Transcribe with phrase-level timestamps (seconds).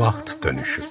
[0.00, 0.82] Baht Dönüşü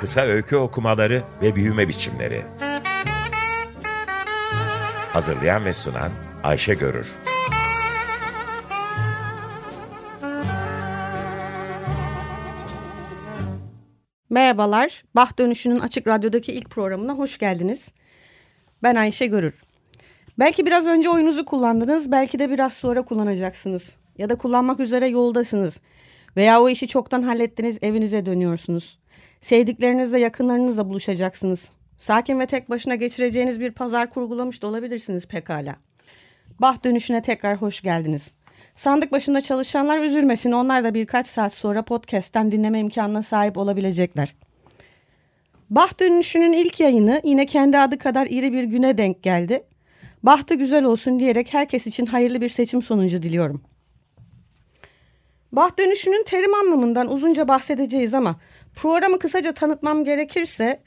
[0.00, 2.42] Kısa öykü okumaları ve büyüme biçimleri
[5.12, 6.10] Hazırlayan ve sunan
[6.44, 7.12] Ayşe Görür
[14.30, 17.94] Merhabalar, Bah Dönüşü'nün Açık Radyo'daki ilk programına hoş geldiniz.
[18.82, 19.71] Ben Ayşe Görür.
[20.38, 23.96] Belki biraz önce oyunuzu kullandınız, belki de biraz sonra kullanacaksınız.
[24.18, 25.80] Ya da kullanmak üzere yoldasınız.
[26.36, 28.98] Veya o işi çoktan hallettiniz, evinize dönüyorsunuz.
[29.40, 31.72] Sevdiklerinizle, yakınlarınızla buluşacaksınız.
[31.96, 35.76] Sakin ve tek başına geçireceğiniz bir pazar kurgulamış da olabilirsiniz pekala.
[36.60, 38.36] Bah Dönüşü'ne tekrar hoş geldiniz.
[38.74, 40.52] Sandık başında çalışanlar üzülmesin.
[40.52, 44.34] Onlar da birkaç saat sonra podcast'ten dinleme imkanına sahip olabilecekler.
[45.70, 49.64] Bah dönüşünün ilk yayını yine kendi adı kadar iri bir güne denk geldi.
[50.22, 53.62] Bahtı güzel olsun diyerek herkes için hayırlı bir seçim sonucu diliyorum.
[55.52, 58.36] Bah dönüşünün terim anlamından uzunca bahsedeceğiz ama
[58.74, 60.82] programı kısaca tanıtmam gerekirse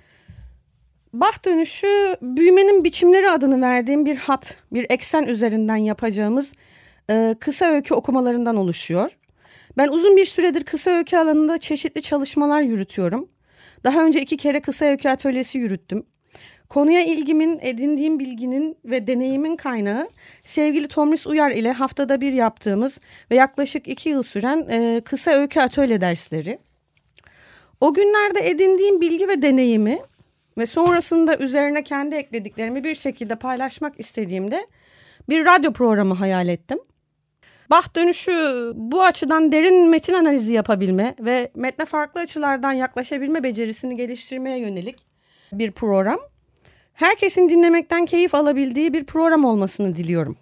[1.14, 6.54] Bah dönüşü büyümenin biçimleri adını verdiğim bir hat, bir eksen üzerinden yapacağımız
[7.10, 9.18] e, kısa öykü okumalarından oluşuyor.
[9.78, 13.28] Ben uzun bir süredir kısa öykü alanında çeşitli çalışmalar yürütüyorum.
[13.84, 16.04] Daha önce iki kere kısa öykü atölyesi yürüttüm.
[16.76, 20.10] Konuya ilgimin, edindiğim bilginin ve deneyimin kaynağı
[20.44, 23.00] sevgili Tomris Uyar ile haftada bir yaptığımız
[23.32, 26.60] ve yaklaşık iki yıl süren e, kısa öykü atölye dersleri.
[27.82, 30.00] O günlerde edindiğim bilgi ve deneyimi
[30.58, 34.68] ve sonrasında üzerine kendi eklediklerimi bir şekilde paylaşmak istediğimde
[35.30, 36.80] bir radyo programı hayal ettim.
[37.70, 44.60] Bah dönüşü bu açıdan derin metin analizi yapabilme ve metne farklı açılardan yaklaşabilme becerisini geliştirmeye
[44.60, 44.96] yönelik
[45.52, 46.20] bir program.
[46.96, 50.38] Herkesin dinlemekten keyif alabildiği bir program olmasını diliyorum.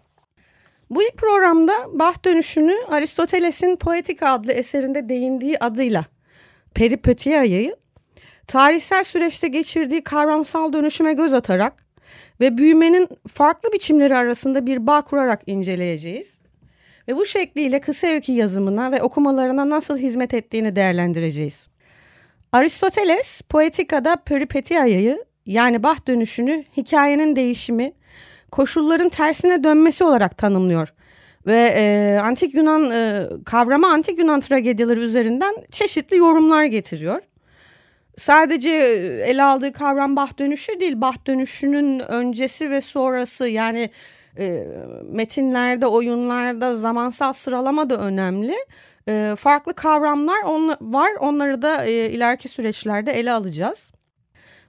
[0.90, 6.06] Bu ilk programda bah dönüşünü Aristoteles'in Poetika adlı eserinde değindiği adıyla
[6.74, 7.76] peripötiyayı
[8.48, 11.74] tarihsel süreçte geçirdiği kavramsal dönüşüme göz atarak
[12.40, 16.40] ve büyümenin farklı biçimleri arasında bir bağ kurarak inceleyeceğiz.
[17.08, 21.68] Ve bu şekliyle kısa öykü yazımına ve okumalarına nasıl hizmet ettiğini değerlendireceğiz.
[22.52, 27.94] Aristoteles Poetika'da peripetiyayı yani bah dönüşünü hikayenin değişimi,
[28.52, 30.94] koşulların tersine dönmesi olarak tanımlıyor.
[31.46, 37.22] Ve e, antik Yunan e, kavrama antik Yunan tragedyaları üzerinden çeşitli yorumlar getiriyor.
[38.18, 38.70] Sadece
[39.26, 43.90] ele aldığı kavram bah dönüşü değil, bah dönüşünün öncesi ve sonrası yani
[44.40, 44.68] e,
[45.04, 48.56] metinlerde, oyunlarda zamansal sıralama da önemli.
[49.10, 51.12] E, farklı kavramlar on, var.
[51.20, 53.92] Onları da e, ileriki süreçlerde ele alacağız.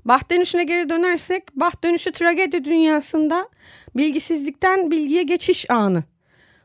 [0.05, 3.49] Bah dönüşüne geri dönersek, bah dönüşü tragedi dünyasında
[3.97, 6.05] bilgisizlikten bilgiye geçiş anı.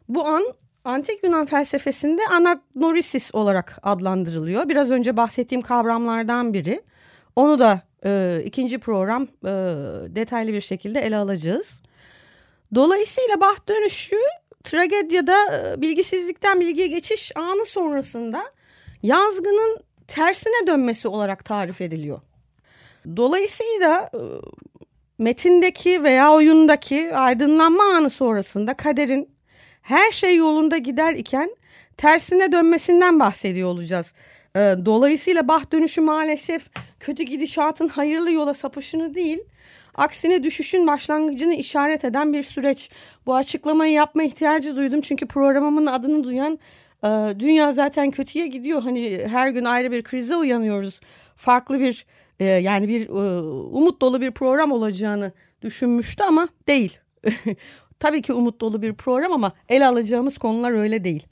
[0.09, 0.43] Bu an
[0.85, 4.69] antik Yunan felsefesinde anagnorisis olarak adlandırılıyor.
[4.69, 6.81] Biraz önce bahsettiğim kavramlardan biri.
[7.35, 9.51] Onu da e, ikinci program e,
[10.15, 11.81] detaylı bir şekilde ele alacağız.
[12.75, 14.15] Dolayısıyla bah dönüşü
[14.63, 18.43] tragedyada e, bilgisizlikten bilgiye geçiş anı sonrasında
[19.03, 22.21] yazgının tersine dönmesi olarak tarif ediliyor.
[23.17, 24.21] Dolayısıyla e,
[25.17, 29.29] metindeki veya oyundaki aydınlanma anı sonrasında kaderin
[29.81, 31.55] her şey yolunda gider iken
[31.97, 34.13] tersine dönmesinden bahsediyor olacağız.
[34.55, 39.39] Dolayısıyla bah dönüşü maalesef kötü gidişatın hayırlı yola sapışını değil,
[39.95, 42.89] Aksine düşüşün başlangıcını işaret eden bir süreç.
[43.25, 46.59] Bu açıklamayı yapma ihtiyacı duydum çünkü programımın adını duyan
[47.03, 47.07] e,
[47.39, 48.81] dünya zaten kötüye gidiyor.
[48.81, 50.99] Hani her gün ayrı bir krize uyanıyoruz.
[51.35, 52.05] Farklı bir
[52.39, 56.99] e, yani bir e, umut dolu bir program olacağını düşünmüştü ama değil.
[57.99, 61.27] Tabii ki umut dolu bir program ama ele alacağımız konular öyle değil.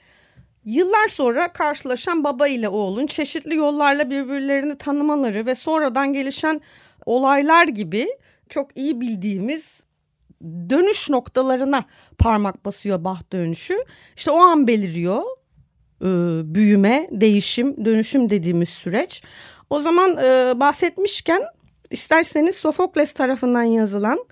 [0.64, 6.60] Yıllar sonra karşılaşan baba ile oğlun çeşitli yollarla birbirlerini tanımaları ve sonradan gelişen
[7.06, 8.08] olaylar gibi
[8.48, 9.86] çok iyi bildiğimiz
[10.42, 11.84] dönüş noktalarına
[12.18, 13.84] parmak basıyor bah dönüşü.
[14.16, 15.22] İşte o an beliriyor
[16.02, 16.08] e,
[16.54, 19.22] büyüme, değişim, dönüşüm dediğimiz süreç.
[19.70, 21.42] O zaman e, bahsetmişken
[21.90, 24.24] isterseniz Sofokles tarafından yazılan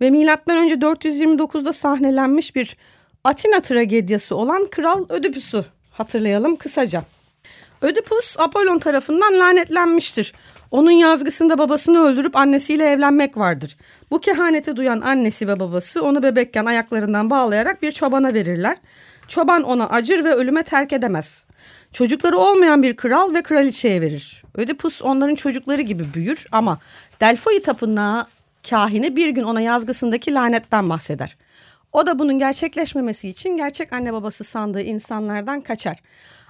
[0.00, 2.76] ve milattan önce 429'da sahnelenmiş bir
[3.24, 7.02] Atina tragediyası olan Kral Ödipus'u hatırlayalım kısaca.
[7.82, 10.34] Ödipus Apollon tarafından lanetlenmiştir.
[10.70, 13.76] Onun yazgısında babasını öldürüp annesiyle evlenmek vardır.
[14.10, 18.76] Bu kehaneti duyan annesi ve babası onu bebekken ayaklarından bağlayarak bir çobana verirler.
[19.28, 21.46] Çoban ona acır ve ölüme terk edemez.
[21.92, 24.42] Çocukları olmayan bir kral ve kraliçeye verir.
[24.54, 26.78] Ödipus onların çocukları gibi büyür ama
[27.20, 28.26] Delphi tapınağı
[28.70, 31.36] kahini bir gün ona yazgısındaki lanetten bahseder.
[31.92, 35.98] O da bunun gerçekleşmemesi için gerçek anne babası sandığı insanlardan kaçar.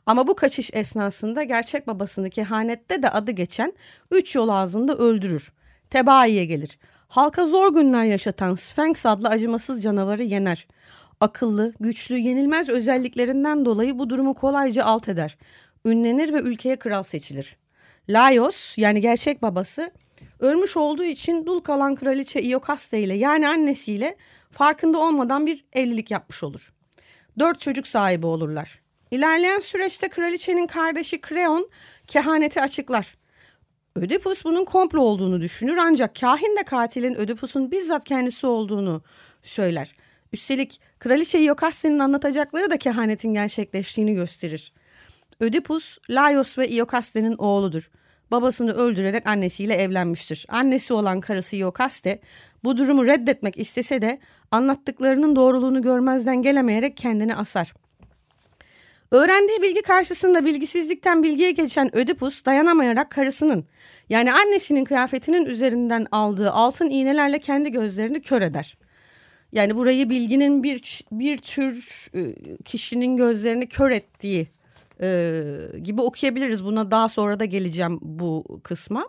[0.07, 3.73] Ama bu kaçış esnasında gerçek babasını kehanette de adı geçen
[4.11, 5.53] üç yol ağzında öldürür.
[5.91, 6.79] Tebaiye gelir.
[7.09, 10.67] Halka zor günler yaşatan Sphinx adlı acımasız canavarı yener.
[11.23, 15.37] Akıllı, güçlü, yenilmez özelliklerinden dolayı bu durumu kolayca alt eder.
[15.85, 17.57] Ünlenir ve ülkeye kral seçilir.
[18.09, 19.91] Laios yani gerçek babası
[20.41, 24.17] ölmüş olduğu için dul kalan kraliçe Iokaste ile yani annesiyle
[24.51, 26.73] farkında olmadan bir evlilik yapmış olur.
[27.39, 28.81] Dört çocuk sahibi olurlar.
[29.11, 31.71] İlerleyen süreçte kraliçenin kardeşi Kreon
[32.07, 33.17] kehaneti açıklar.
[33.97, 39.03] Ödipus bunun komplo olduğunu düşünür ancak kahin de katilin Ödipus'un bizzat kendisi olduğunu
[39.43, 39.95] söyler.
[40.33, 44.73] Üstelik kraliçe Iokaste'nin anlatacakları da kehanetin gerçekleştiğini gösterir.
[45.41, 47.91] Ödipus, Laios ve Iokaste'nin oğludur.
[48.31, 50.47] Babasını öldürerek annesiyle evlenmiştir.
[50.49, 52.21] Annesi olan karısı Iokaste
[52.65, 54.19] bu durumu reddetmek istese de
[54.51, 57.75] anlattıklarının doğruluğunu görmezden gelemeyerek kendini asar.
[59.11, 63.65] Öğrendiği bilgi karşısında bilgisizlikten bilgiye geçen Ödipus dayanamayarak karısının
[64.09, 68.77] yani annesinin kıyafetinin üzerinden aldığı altın iğnelerle kendi gözlerini kör eder.
[69.53, 72.35] Yani burayı bilginin bir bir tür e,
[72.65, 74.49] kişinin gözlerini kör ettiği
[75.01, 75.43] e,
[75.83, 76.65] gibi okuyabiliriz.
[76.65, 79.09] Buna daha sonra da geleceğim bu kısma.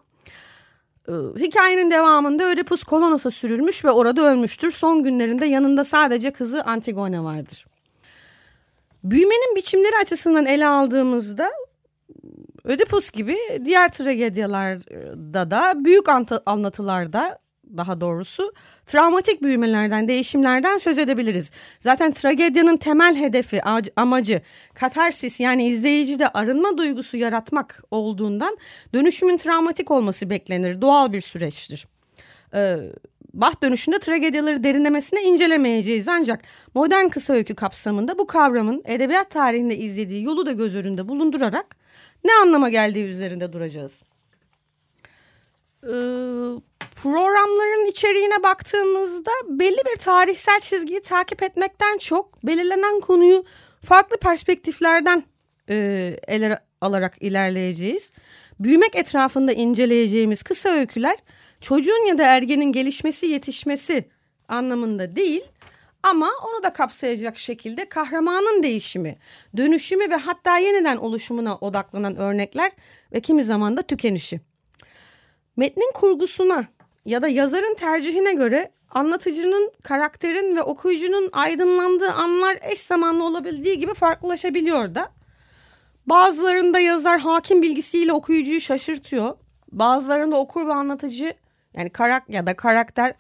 [1.08, 4.72] E, hikayenin devamında Ödipus Kolonos'a sürülmüş ve orada ölmüştür.
[4.72, 7.66] Son günlerinde yanında sadece kızı Antigone vardır.
[9.04, 11.52] Büyümenin biçimleri açısından ele aldığımızda
[12.64, 16.06] Ödipus gibi diğer tragedyalarda da büyük
[16.46, 17.38] anlatılarda
[17.78, 18.54] daha doğrusu
[18.86, 21.52] travmatik büyümelerden, değişimlerden söz edebiliriz.
[21.78, 23.62] Zaten tragedyanın temel hedefi,
[23.96, 24.42] amacı
[24.74, 28.58] katarsis yani izleyicide arınma duygusu yaratmak olduğundan
[28.94, 30.82] dönüşümün travmatik olması beklenir.
[30.82, 31.88] Doğal bir süreçtir.
[32.54, 32.78] Ee,
[33.34, 36.42] Bah dönüşünde tragedyaları derinlemesine incelemeyeceğiz ancak
[36.74, 41.76] modern kısa öykü kapsamında bu kavramın edebiyat tarihinde izlediği yolu da göz önünde bulundurarak
[42.26, 44.04] ne anlama geldiği üzerinde duracağız.
[45.84, 46.62] Ee,
[46.96, 53.46] programların içeriğine baktığımızda belli bir tarihsel çizgiyi takip etmekten çok belirlenen konuyu
[53.82, 55.24] farklı perspektiflerden
[55.70, 55.76] e,
[56.28, 58.12] ele alarak ilerleyeceğiz.
[58.60, 61.18] Büyümek etrafında inceleyeceğimiz kısa öyküler
[61.62, 64.10] çocuğun ya da ergenin gelişmesi yetişmesi
[64.48, 65.44] anlamında değil
[66.04, 69.18] ama onu da kapsayacak şekilde kahramanın değişimi,
[69.58, 72.72] dönüşümü ve hatta yeniden oluşumuna odaklanan örnekler
[73.14, 74.53] ve kimi zaman da tükenişi.
[75.58, 76.66] Metnin kurgusuna
[77.06, 83.94] ya da yazarın tercihine göre anlatıcının, karakterin ve okuyucunun aydınlandığı anlar eş zamanlı olabildiği gibi
[83.94, 85.10] farklılaşabiliyor da.
[86.06, 89.38] Bazılarında yazar hakim bilgisiyle okuyucuyu şaşırtıyor.
[89.72, 91.34] Bazılarında okur ve anlatıcı
[91.78, 93.14] yani karak ya da karakter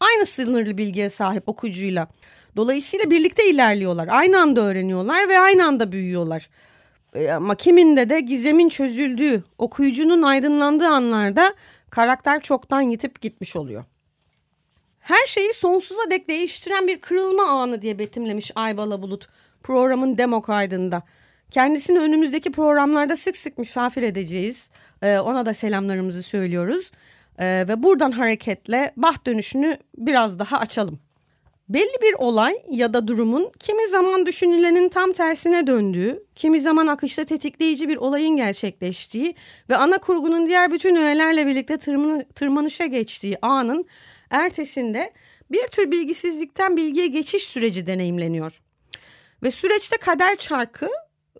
[0.00, 2.08] aynı sınırlı bilgiye sahip okuyucuyla.
[2.56, 4.08] Dolayısıyla birlikte ilerliyorlar.
[4.10, 6.48] Aynı anda öğreniyorlar ve aynı anda büyüyorlar.
[7.14, 11.54] E, ama kiminde de gizemin çözüldüğü, okuyucunun aydınlandığı anlarda
[11.90, 13.84] karakter çoktan yitip gitmiş oluyor.
[15.00, 19.28] Her şeyi sonsuza dek değiştiren bir kırılma anı diye betimlemiş Aybala Bulut
[19.62, 21.02] programın demo kaydında.
[21.50, 24.70] Kendisini önümüzdeki programlarda sık sık misafir edeceğiz.
[25.02, 26.92] Ee, ona da selamlarımızı söylüyoruz.
[27.38, 30.98] Ee, ve buradan hareketle bah dönüşünü biraz daha açalım.
[31.68, 37.24] Belli bir olay ya da durumun kimi zaman düşünülenin tam tersine döndüğü, kimi zaman akışta
[37.24, 39.34] tetikleyici bir olayın gerçekleştiği
[39.70, 41.78] ve ana kurgunun diğer bütün öğelerle birlikte
[42.34, 43.86] tırmanışa geçtiği anın
[44.30, 45.12] ertesinde
[45.50, 48.62] bir tür bilgisizlikten bilgiye geçiş süreci deneyimleniyor.
[49.42, 50.88] Ve süreçte kader çarkı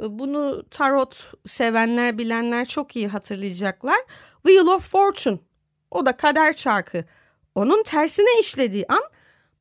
[0.00, 3.98] bunu tarot sevenler bilenler çok iyi hatırlayacaklar.
[4.46, 5.38] Wheel of Fortune
[5.90, 7.04] o da kader çarkı.
[7.54, 9.02] Onun tersine işlediği an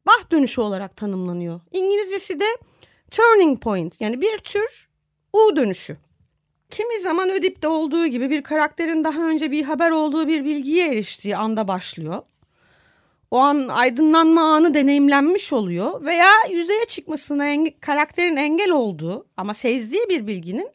[0.08, 1.60] bah dönüşü olarak tanımlanıyor.
[1.72, 2.46] İngilizcesi de
[3.12, 4.90] turning point yani bir tür
[5.34, 5.98] U dönüşü.
[6.70, 11.38] Kimi zaman Ödip'te olduğu gibi bir karakterin daha önce bir haber olduğu bir bilgiye eriştiği
[11.38, 12.22] anda başlıyor.
[13.32, 20.10] O an aydınlanma anı deneyimlenmiş oluyor veya yüzeye çıkmasına enge- karakterin engel olduğu ama sezdiği
[20.10, 20.70] bir bilginin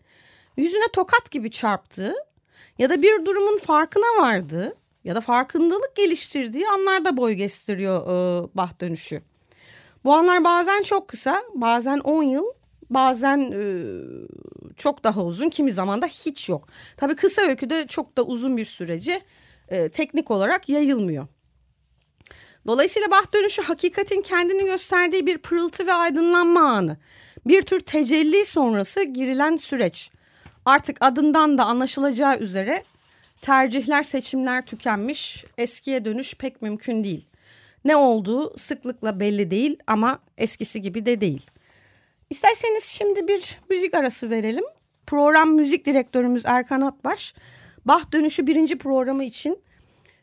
[0.57, 2.15] yüzüne tokat gibi çarptığı
[2.79, 8.80] ya da bir durumun farkına vardığı ya da farkındalık geliştirdiği anlarda boy gösteriyor e, bah
[8.80, 9.23] dönüşü.
[10.04, 12.44] Bu anlar bazen çok kısa, bazen 10 yıl,
[12.90, 13.64] bazen e,
[14.76, 16.68] çok daha uzun, kimi zaman da hiç yok.
[16.97, 19.23] Tabii kısa öyküde çok da uzun bir süreci
[19.68, 21.26] e, teknik olarak yayılmıyor.
[22.66, 26.97] Dolayısıyla bah dönüşü hakikatin kendini gösterdiği bir pırıltı ve aydınlanma anı.
[27.47, 30.11] Bir tür tecelli sonrası girilen süreç.
[30.64, 32.85] Artık adından da anlaşılacağı üzere
[33.43, 37.27] tercihler, seçimler tükenmiş, eskiye dönüş pek mümkün değil.
[37.85, 41.47] Ne olduğu sıklıkla belli değil ama eskisi gibi de değil.
[42.31, 44.65] İsterseniz şimdi bir müzik arası verelim.
[45.07, 47.35] Program müzik direktörümüz Erkan Atbaş,
[47.85, 49.59] Bah Dönüşü birinci programı için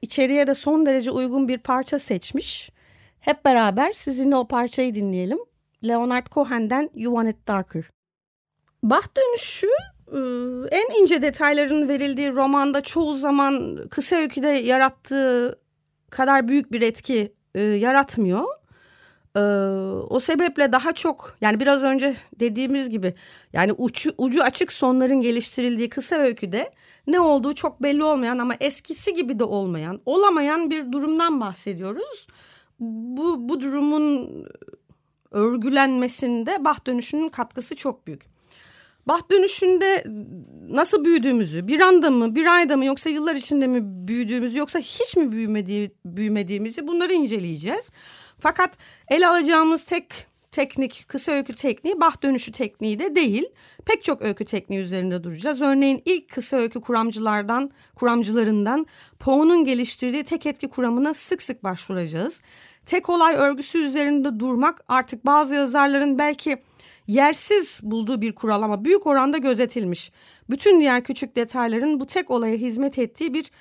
[0.01, 2.71] içeriye de son derece uygun bir parça seçmiş.
[3.19, 5.39] Hep beraber sizinle o parçayı dinleyelim.
[5.83, 7.83] Leonard Cohen'den You Want It Darker.
[8.83, 9.67] Bah Dönüşü
[10.71, 15.59] en ince detayların verildiği romanda çoğu zaman kısa öyküde yarattığı
[16.09, 18.45] kadar büyük bir etki ıı, yaratmıyor.
[20.09, 23.13] o sebeple daha çok yani biraz önce dediğimiz gibi
[23.53, 26.71] yani ucu, ucu açık sonların geliştirildiği kısa öyküde
[27.07, 32.27] ne olduğu çok belli olmayan ama eskisi gibi de olmayan olamayan bir durumdan bahsediyoruz.
[32.79, 34.29] Bu, bu durumun
[35.31, 38.38] örgülenmesinde bah dönüşünün katkısı çok büyük.
[39.09, 40.03] Bah dönüşünde
[40.69, 45.17] nasıl büyüdüğümüzü, bir anda mı, bir ayda mı yoksa yıllar içinde mi büyüdüğümüzü yoksa hiç
[45.17, 47.91] mi büyümediği, büyümediğimizi bunları inceleyeceğiz.
[48.39, 48.77] Fakat
[49.09, 53.45] ele alacağımız tek teknik, kısa öykü tekniği bah dönüşü tekniği de değil.
[53.85, 55.61] Pek çok öykü tekniği üzerinde duracağız.
[55.61, 58.85] Örneğin ilk kısa öykü kuramcılardan, kuramcılarından
[59.19, 62.41] Poe'nun geliştirdiği tek etki kuramına sık sık başvuracağız.
[62.85, 66.57] Tek olay örgüsü üzerinde durmak artık bazı yazarların belki
[67.09, 70.11] yersiz bulduğu bir kural ama büyük oranda gözetilmiş.
[70.49, 73.51] Bütün diğer küçük detayların bu tek olaya hizmet ettiği bir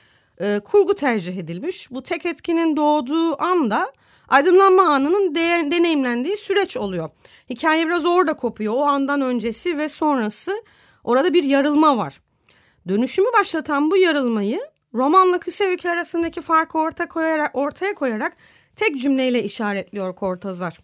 [0.40, 1.90] e, kurgu tercih edilmiş.
[1.90, 3.93] Bu tek etkinin doğduğu anda
[4.28, 7.11] aydınlanma anının de, deneyimlendiği süreç oluyor.
[7.50, 8.75] Hikaye biraz orada kopuyor.
[8.75, 10.62] O andan öncesi ve sonrası
[11.05, 12.21] orada bir yarılma var.
[12.88, 14.61] Dönüşümü başlatan bu yarılmayı
[14.95, 18.37] romanla kısa öykü arasındaki farkı orta koyarak, ortaya koyarak
[18.76, 20.78] tek cümleyle işaretliyor Kortazar.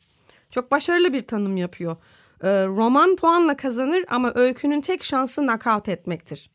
[0.51, 1.97] Çok başarılı bir tanım yapıyor.
[2.45, 6.51] Ee, roman puanla kazanır ama öykünün tek şansı nakavt etmektir.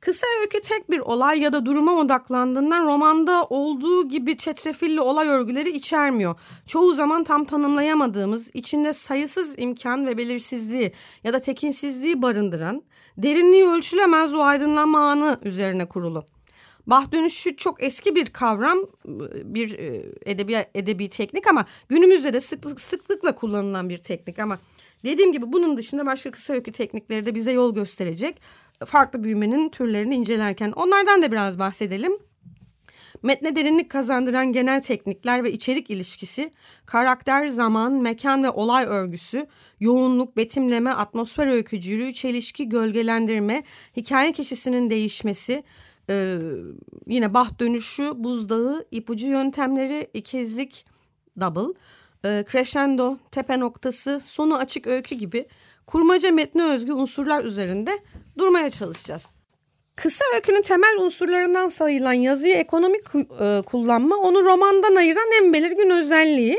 [0.00, 5.70] Kısa öykü tek bir olay ya da duruma odaklandığından romanda olduğu gibi çetrefilli olay örgüleri
[5.70, 6.40] içermiyor.
[6.66, 10.92] Çoğu zaman tam tanımlayamadığımız, içinde sayısız imkan ve belirsizliği
[11.24, 12.82] ya da tekinsizliği barındıran,
[13.18, 16.22] derinliği ölçülemez o aydınlanma anı üzerine kurulu.
[16.86, 18.78] Bah dönüşü çok eski bir kavram,
[19.44, 24.58] bir e, edebi, edebi teknik ama günümüzde de sıklık, sıklıkla kullanılan bir teknik ama
[25.04, 28.40] dediğim gibi bunun dışında başka kısa öykü teknikleri de bize yol gösterecek
[28.86, 32.12] farklı büyümenin türlerini incelerken onlardan da biraz bahsedelim.
[33.22, 36.52] Metne derinlik kazandıran genel teknikler ve içerik ilişkisi,
[36.86, 39.46] karakter, zaman, mekan ve olay örgüsü,
[39.80, 43.64] yoğunluk, betimleme, atmosfer öykücülüğü, çelişki, gölgelendirme,
[43.96, 45.64] hikaye kişisinin değişmesi,
[46.10, 46.38] e,
[47.06, 50.86] yine bah dönüşü, buzdağı, ipucu yöntemleri, ikizlik,
[51.40, 51.74] double,
[52.24, 55.46] e, crescendo, tepe noktası, sonu açık öykü gibi
[55.86, 57.98] kurmaca metne özgü unsurlar üzerinde
[58.38, 59.30] durmaya çalışacağız.
[59.96, 63.04] Kısa öykünün temel unsurlarından sayılan yazıyı ekonomik
[63.40, 66.58] e, kullanma onu romandan ayıran en belirgin özelliği.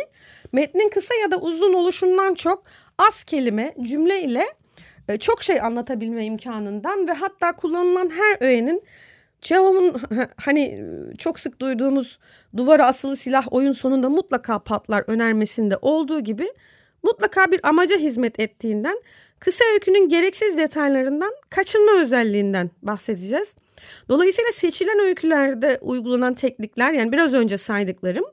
[0.51, 2.63] Metnin kısa ya da uzun oluşundan çok
[2.97, 4.45] az kelime, cümle ile
[5.09, 8.83] e, çok şey anlatabilme imkanından ve hatta kullanılan her öğenin
[9.45, 9.95] Çehov'un
[10.45, 10.85] hani
[11.17, 12.19] çok sık duyduğumuz
[12.57, 16.47] duvara asılı silah oyun sonunda mutlaka patlar önermesinde olduğu gibi
[17.03, 19.01] mutlaka bir amaca hizmet ettiğinden
[19.39, 23.55] kısa öykünün gereksiz detaylarından kaçınma özelliğinden bahsedeceğiz.
[24.09, 28.25] Dolayısıyla seçilen öykülerde uygulanan teknikler yani biraz önce saydıklarım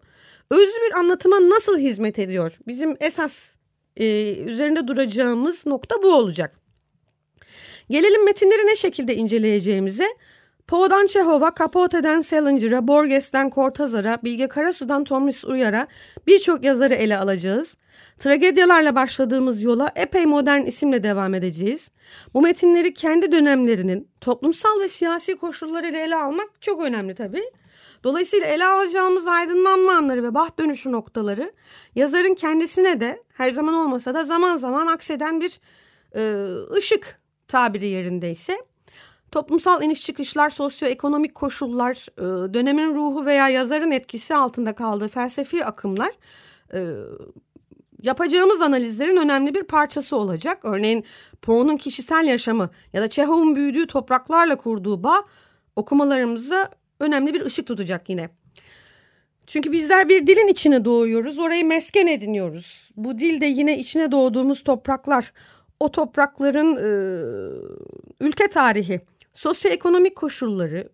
[0.50, 2.59] özlü bir anlatıma nasıl hizmet ediyor?
[2.66, 3.57] Bizim esas
[3.97, 6.59] e, üzerinde duracağımız nokta bu olacak.
[7.90, 10.07] Gelelim metinleri ne şekilde inceleyeceğimize.
[10.66, 15.87] Poe'dan Çehov'a, Capote'den Salinger'a, Borges'ten Cortazar'a, Bilge Karasu'dan Thomas Uyar'a
[16.26, 17.76] birçok yazarı ele alacağız.
[18.19, 21.90] Tragedyalarla başladığımız yola epey modern isimle devam edeceğiz.
[22.35, 27.45] Bu metinleri kendi dönemlerinin toplumsal ve siyasi koşullarıyla ele almak çok önemli tabii.
[28.04, 31.52] Dolayısıyla ele alacağımız aydınlanma anları ve baht dönüşü noktaları
[31.95, 35.61] yazarın kendisine de her zaman olmasa da zaman zaman akseden bir
[36.16, 36.45] e,
[36.76, 38.57] ışık tabiri yerindeyse
[39.33, 46.11] Toplumsal iniş çıkışlar, sosyoekonomik koşullar, e, dönemin ruhu veya yazarın etkisi altında kaldığı felsefi akımlar
[46.75, 46.87] e,
[48.03, 50.59] yapacağımız analizlerin önemli bir parçası olacak.
[50.62, 51.05] Örneğin
[51.43, 55.25] Poe'nun kişisel yaşamı ya da Çehov'un büyüdüğü topraklarla kurduğu bağ
[55.77, 56.71] okumalarımıza
[57.01, 58.31] önemli bir ışık tutacak yine.
[59.47, 62.91] Çünkü bizler bir dilin içine doğuyoruz, orayı mesken ediniyoruz.
[62.97, 65.33] Bu dil de yine içine doğduğumuz topraklar,
[65.81, 66.89] o toprakların e,
[68.21, 69.01] ülke tarihi,
[69.35, 70.89] sosyoekonomik koşulları,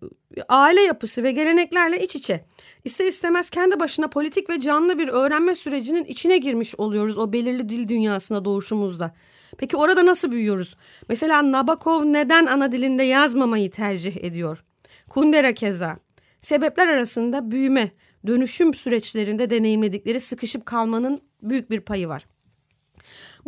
[0.48, 2.44] aile yapısı ve geleneklerle iç içe.
[2.84, 7.68] İster istemez kendi başına politik ve canlı bir öğrenme sürecinin içine girmiş oluyoruz o belirli
[7.68, 9.14] dil dünyasına doğuşumuzda.
[9.58, 10.76] Peki orada nasıl büyüyoruz?
[11.08, 14.64] Mesela Nabokov neden ana dilinde yazmamayı tercih ediyor?
[15.08, 15.98] Kundera keza.
[16.40, 17.90] Sebepler arasında büyüme,
[18.26, 22.26] dönüşüm süreçlerinde deneyimledikleri sıkışıp kalmanın büyük bir payı var.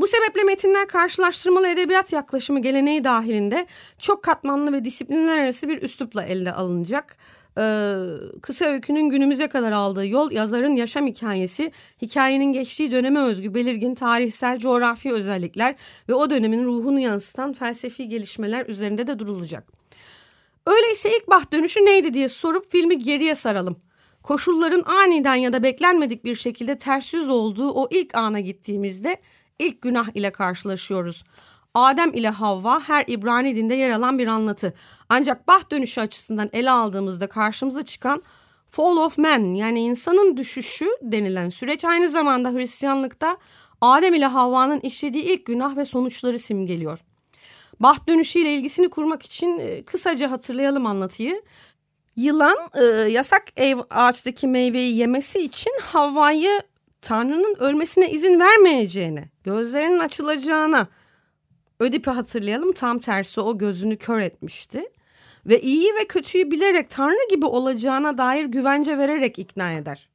[0.01, 3.67] Bu sebeple metinler karşılaştırmalı edebiyat yaklaşımı geleneği dahilinde
[3.99, 7.17] çok katmanlı ve disiplinler arası bir üslupla elde alınacak.
[7.59, 7.95] Ee,
[8.43, 14.59] kısa öykünün günümüze kadar aldığı yol yazarın yaşam hikayesi, hikayenin geçtiği döneme özgü belirgin tarihsel,
[14.59, 15.75] coğrafi özellikler
[16.09, 19.65] ve o dönemin ruhunu yansıtan felsefi gelişmeler üzerinde de durulacak.
[20.67, 23.77] Öyleyse ilk baht dönüşü neydi diye sorup filmi geriye saralım.
[24.23, 29.17] Koşulların aniden ya da beklenmedik bir şekilde ters yüz olduğu o ilk ana gittiğimizde
[29.61, 31.25] ilk günah ile karşılaşıyoruz.
[31.75, 34.75] Adem ile Havva her İbrani dinde yer alan bir anlatı.
[35.09, 38.23] Ancak baht dönüşü açısından ele aldığımızda karşımıza çıkan
[38.71, 43.37] Fall of Man yani insanın düşüşü denilen süreç aynı zamanda Hristiyanlıkta
[43.81, 46.99] Adem ile Havva'nın işlediği ilk günah ve sonuçları simgeliyor.
[47.81, 51.43] Baht dönüşüyle ilgisini kurmak için e, kısaca hatırlayalım anlatıyı.
[52.17, 56.63] Yılan e, yasak ev ağaçtaki meyveyi yemesi için Havva'yı
[57.03, 60.89] Tanrı'nın ölmesine izin vermeyeceğine, gözlerinin açılacağına,
[61.81, 64.85] Ödip'i hatırlayalım tam tersi o gözünü kör etmişti.
[65.47, 70.09] Ve iyi ve kötüyü bilerek Tanrı gibi olacağına dair güvence vererek ikna eder.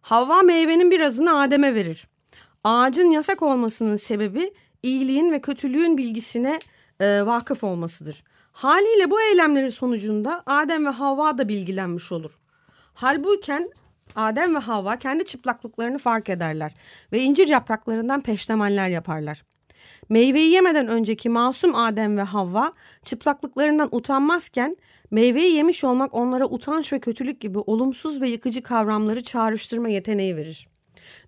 [0.00, 2.06] Havva meyvenin birazını Adem'e verir.
[2.64, 6.58] Ağacın yasak olmasının sebebi iyiliğin ve kötülüğün bilgisine
[7.00, 8.24] e, vakıf olmasıdır.
[8.52, 12.32] Haliyle bu eylemlerin sonucunda Adem ve Havva da bilgilenmiş olur.
[12.94, 13.70] Halbuyken
[14.16, 16.74] Adem ve Havva kendi çıplaklıklarını fark ederler
[17.12, 19.44] ve incir yapraklarından peştemaller yaparlar.
[20.08, 22.72] Meyveyi yemeden önceki masum Adem ve Havva
[23.04, 24.76] çıplaklıklarından utanmazken
[25.10, 30.68] meyveyi yemiş olmak onlara utanç ve kötülük gibi olumsuz ve yıkıcı kavramları çağrıştırma yeteneği verir.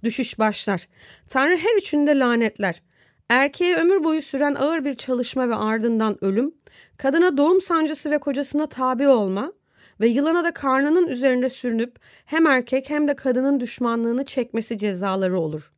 [0.05, 0.89] Düşüş başlar.
[1.29, 2.83] Tanrı her üçünde lanetler.
[3.29, 6.55] Erkeğe ömür boyu süren ağır bir çalışma ve ardından ölüm,
[6.97, 9.53] kadına doğum sancısı ve kocasına tabi olma
[10.01, 15.73] ve yılana da karnının üzerinde sürünüp hem erkek hem de kadının düşmanlığını çekmesi cezaları olur.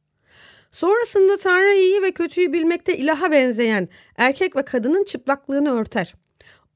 [0.71, 6.15] Sonrasında Tanrı iyi ve kötüyü bilmekte ilaha benzeyen erkek ve kadının çıplaklığını örter.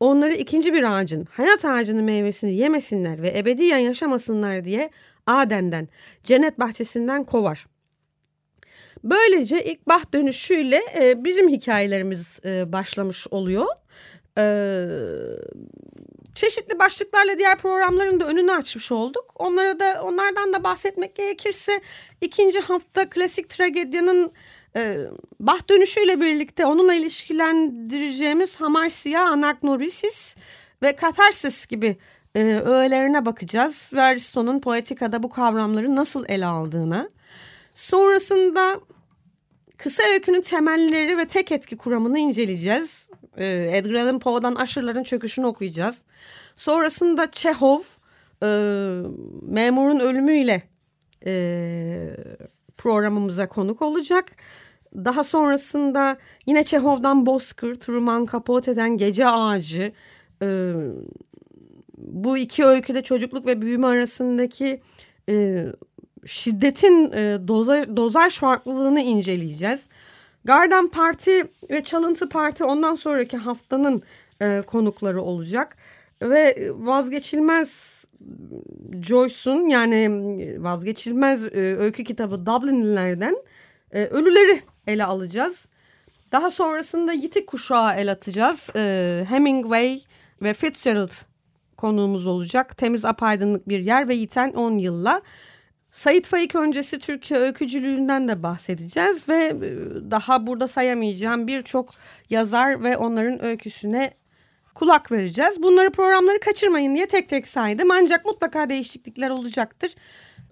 [0.00, 4.90] Onları ikinci bir ağacın, hayat ağacının meyvesini yemesinler ve ebediyen yaşamasınlar diye
[5.26, 5.88] Aden'den,
[6.24, 7.66] cennet bahçesinden kovar.
[9.04, 13.66] Böylece ilk bah dönüşüyle e, bizim hikayelerimiz e, başlamış oluyor.
[14.38, 14.44] E,
[16.36, 19.24] çeşitli başlıklarla diğer programların da önünü açmış olduk.
[19.34, 21.80] Onlara da onlardan da bahsetmek gerekirse
[22.20, 24.32] ikinci hafta klasik tragedyanın
[24.76, 24.98] e,
[25.40, 30.36] bah dönüşüyle birlikte onunla ilişkilendireceğimiz Hamarsia, Anagnorisis
[30.82, 31.96] ve Katarsis gibi
[32.34, 33.90] e, öğelerine bakacağız.
[33.92, 37.08] Ve Aristo'nun poetikada bu kavramları nasıl ele aldığına.
[37.74, 38.80] Sonrasında
[39.76, 43.10] kısa öykünün temelleri ve tek etki kuramını inceleyeceğiz.
[43.36, 46.04] Ee, Edgar Allan Poe'dan Aşırıların Çöküşünü okuyacağız.
[46.56, 47.80] Sonrasında Çehov
[48.42, 48.46] e,
[49.42, 50.62] memurun ölümüyle
[51.26, 52.16] e,
[52.76, 54.32] programımıza konuk olacak.
[54.94, 59.92] Daha sonrasında yine Çehov'dan Bozkır, Truman Capote'den Gece Ağacı.
[60.42, 60.72] E,
[61.98, 64.80] bu iki öyküde çocukluk ve büyüme arasındaki
[65.28, 65.66] e,
[66.26, 69.88] şiddetin e, dozaj, dozaj farklılığını inceleyeceğiz.
[70.46, 74.02] Garden Parti ve Çalıntı Parti ondan sonraki haftanın
[74.42, 75.76] e, konukları olacak.
[76.22, 78.04] Ve vazgeçilmez
[79.02, 80.08] Joyce'un yani
[80.58, 83.36] vazgeçilmez e, öykü kitabı Dublinlilerden
[83.92, 85.68] e, ölüleri ele alacağız.
[86.32, 88.70] Daha sonrasında Yitik kuşağı el atacağız.
[88.76, 90.00] E, Hemingway
[90.42, 91.12] ve Fitzgerald
[91.76, 92.76] konuğumuz olacak.
[92.76, 95.22] Temiz apaydınlık bir yer ve yiten 10 yılla.
[95.96, 99.54] Sait Faik öncesi Türkiye öykücülüğünden de bahsedeceğiz ve e,
[100.10, 101.90] daha burada sayamayacağım birçok
[102.30, 104.10] yazar ve onların öyküsüne
[104.74, 105.62] kulak vereceğiz.
[105.62, 109.94] Bunları programları kaçırmayın diye tek tek saydım ancak mutlaka değişiklikler olacaktır.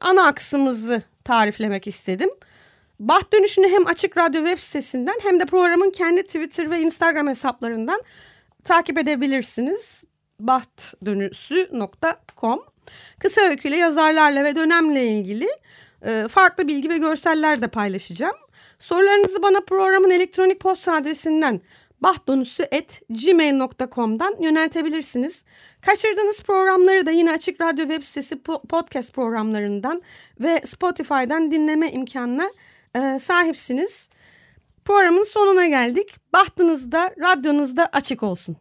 [0.00, 2.30] Ana aksımızı tariflemek istedim.
[3.00, 8.02] Baht dönüşünü hem Açık Radyo web sitesinden hem de programın kendi Twitter ve Instagram hesaplarından
[8.64, 10.04] takip edebilirsiniz.
[10.40, 12.73] bahtdönüşü.com
[13.18, 15.48] Kısa öyküyle yazarlarla ve dönemle ilgili
[16.06, 18.36] e, farklı bilgi ve görseller de paylaşacağım.
[18.78, 21.60] Sorularınızı bana programın elektronik posta adresinden
[22.00, 25.44] bahtdonusu.gmail.com'dan yöneltebilirsiniz.
[25.80, 30.02] Kaçırdığınız programları da yine Açık Radyo web sitesi podcast programlarından
[30.40, 32.50] ve Spotify'dan dinleme imkanına
[32.96, 34.10] e, sahipsiniz.
[34.84, 36.32] Programın sonuna geldik.
[36.32, 38.56] Bahtınız da radyonuz da açık olsun.